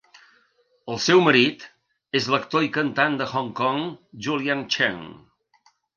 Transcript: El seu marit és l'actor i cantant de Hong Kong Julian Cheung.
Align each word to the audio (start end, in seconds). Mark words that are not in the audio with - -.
El 0.93 0.97
seu 1.07 1.19
marit 1.27 1.65
és 2.21 2.29
l'actor 2.35 2.65
i 2.69 2.71
cantant 2.79 3.19
de 3.21 3.27
Hong 3.35 3.53
Kong 3.61 3.85
Julian 4.29 4.65
Cheung. 4.77 5.05